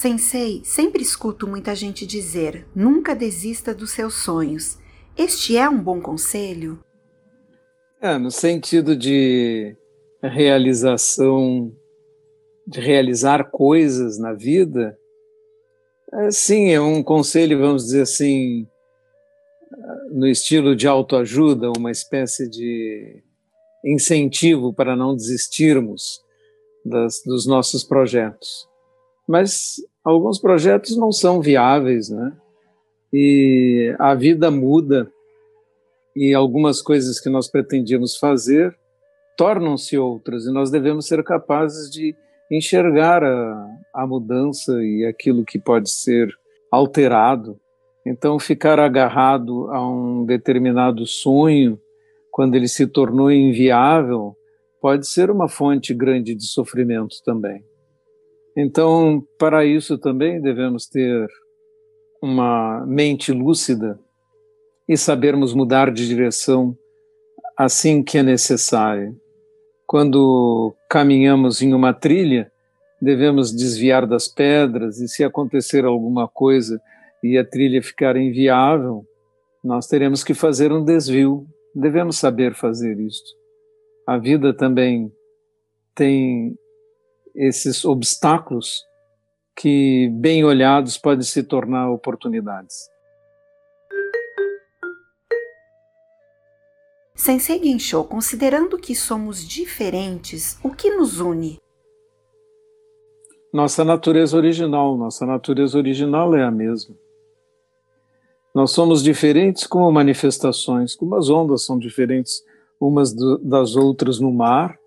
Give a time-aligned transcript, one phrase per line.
[0.00, 4.78] Sensei, sempre escuto muita gente dizer: nunca desista dos seus sonhos.
[5.14, 6.82] Este é um bom conselho?
[8.00, 9.76] É, no sentido de
[10.22, 11.70] realização,
[12.66, 14.98] de realizar coisas na vida,
[16.14, 18.66] é, sim, é um conselho, vamos dizer assim,
[20.12, 23.22] no estilo de autoajuda, uma espécie de
[23.84, 26.22] incentivo para não desistirmos
[26.86, 28.66] das, dos nossos projetos.
[29.28, 32.32] Mas alguns projetos não são viáveis, né?
[33.12, 35.10] E a vida muda
[36.14, 38.76] e algumas coisas que nós pretendíamos fazer
[39.36, 42.14] tornam-se outras e nós devemos ser capazes de
[42.50, 46.28] enxergar a, a mudança e aquilo que pode ser
[46.70, 47.58] alterado.
[48.04, 51.80] Então, ficar agarrado a um determinado sonho,
[52.30, 54.36] quando ele se tornou inviável,
[54.80, 57.64] pode ser uma fonte grande de sofrimento também.
[58.56, 61.28] Então, para isso também devemos ter
[62.22, 63.98] uma mente lúcida
[64.88, 66.76] e sabermos mudar de direção
[67.56, 69.16] assim que é necessário.
[69.86, 72.50] Quando caminhamos em uma trilha,
[73.00, 76.80] devemos desviar das pedras e se acontecer alguma coisa
[77.22, 79.04] e a trilha ficar inviável,
[79.62, 81.46] nós teremos que fazer um desvio.
[81.74, 83.30] Devemos saber fazer isto.
[84.06, 85.12] A vida também
[85.94, 86.56] tem
[87.34, 88.84] esses obstáculos
[89.56, 92.88] que, bem olhados, podem se tornar oportunidades.
[97.14, 101.60] Sensei Gensho, considerando que somos diferentes, o que nos une?
[103.52, 104.96] Nossa natureza original.
[104.96, 106.96] Nossa natureza original é a mesma.
[108.54, 112.42] Nós somos diferentes como manifestações, como as ondas são diferentes
[112.80, 114.78] umas das outras no mar,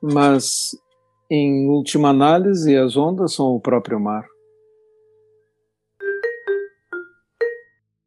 [0.00, 0.78] mas
[1.30, 4.26] em última análise, as ondas são o próprio mar.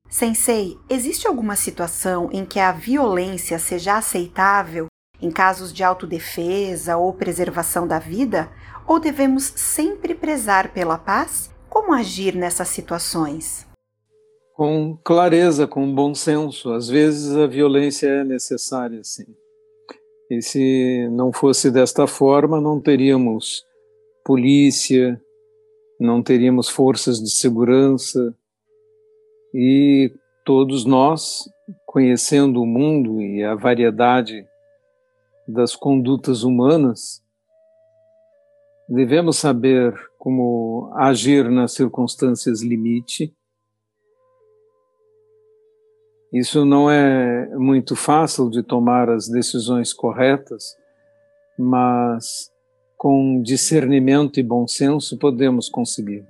[0.10, 4.88] Sensei, existe alguma situação em que a violência seja aceitável
[5.22, 8.50] em casos de autodefesa ou preservação da vida?
[8.88, 11.52] Ou devemos sempre prezar pela paz?
[11.70, 13.68] Como agir nessas situações?
[14.56, 16.74] Com clareza, com bom senso.
[16.74, 19.28] Às vezes a violência é necessária, sim.
[20.30, 23.66] E se não fosse desta forma, não teríamos
[24.24, 25.20] polícia,
[26.00, 28.36] não teríamos forças de segurança.
[29.54, 30.14] E
[30.46, 31.50] todos nós,
[31.86, 34.46] conhecendo o mundo e a variedade
[35.48, 37.24] das condutas humanas,
[38.88, 43.34] devemos saber como agir nas circunstâncias limite
[46.32, 50.78] isso não é muito fácil de tomar as decisões corretas,
[51.58, 52.52] mas
[52.96, 56.26] com discernimento e bom senso podemos conseguir.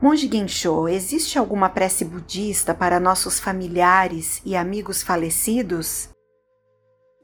[0.00, 6.10] Monge Gensho, existe alguma prece budista para nossos familiares e amigos falecidos?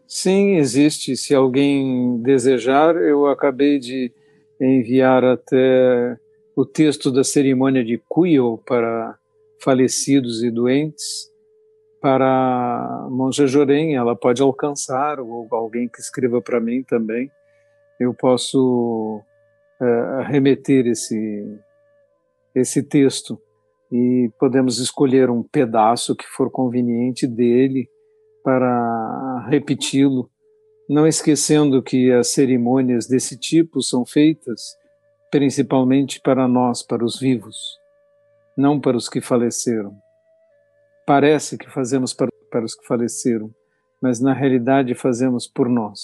[0.08, 1.16] Sim, existe.
[1.16, 4.12] Se alguém desejar, eu acabei de
[4.60, 6.18] enviar até
[6.56, 9.18] o texto da cerimônia de Kuyo para
[9.60, 11.32] falecidos e doentes
[12.00, 17.30] para Monja Jorém, ela pode alcançar, ou alguém que escreva para mim também,
[17.98, 19.22] eu posso
[19.80, 21.58] uh, remeter esse,
[22.54, 23.40] esse texto.
[23.90, 27.88] E podemos escolher um pedaço que for conveniente dele
[28.42, 30.28] para repeti-lo,
[30.86, 34.76] não esquecendo que as cerimônias desse tipo são feitas
[35.34, 37.76] principalmente para nós, para os vivos,
[38.56, 39.92] não para os que faleceram.
[41.04, 43.52] Parece que fazemos para, para os que faleceram,
[44.00, 45.98] mas na realidade fazemos por nós.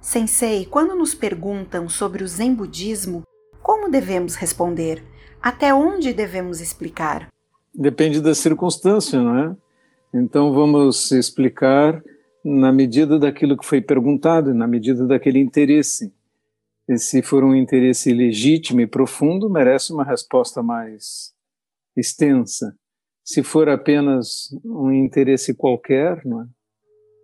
[0.00, 3.22] Sensei, quando nos perguntam sobre o Zen budismo,
[3.62, 5.04] como devemos responder?
[5.40, 7.28] Até onde devemos explicar?
[7.72, 9.56] Depende da circunstância, não é?
[10.12, 12.02] Então vamos explicar
[12.48, 16.14] na medida daquilo que foi perguntado, na medida daquele interesse.
[16.88, 21.34] E se for um interesse legítimo e profundo, merece uma resposta mais
[21.96, 22.72] extensa.
[23.24, 26.46] Se for apenas um interesse qualquer, é?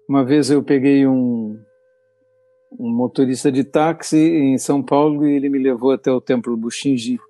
[0.09, 1.57] uma vez eu peguei um,
[2.77, 7.21] um motorista de táxi em São Paulo e ele me levou até o templo Bushinji.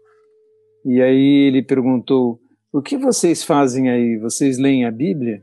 [0.82, 2.40] E aí ele perguntou:
[2.72, 4.16] O que vocês fazem aí?
[4.16, 5.42] Vocês leem a Bíblia?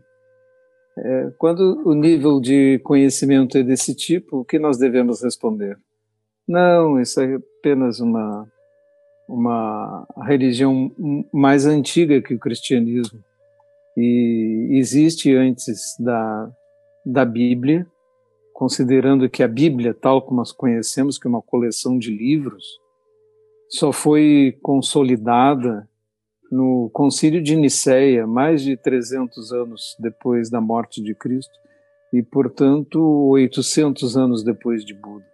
[0.97, 5.77] É, quando o nível de conhecimento é desse tipo, o que nós devemos responder?
[6.47, 8.47] Não, isso é apenas uma,
[9.27, 10.91] uma religião
[11.31, 13.23] mais antiga que o cristianismo.
[13.95, 16.51] e existe antes da,
[17.05, 17.87] da Bíblia,
[18.53, 22.79] considerando que a Bíblia, tal como nós conhecemos, que é uma coleção de livros,
[23.69, 25.88] só foi consolidada
[26.51, 31.59] no Concílio de Nicéia, mais de 300 anos depois da morte de Cristo,
[32.11, 32.99] e, portanto,
[33.29, 35.28] 800 anos depois de Buda.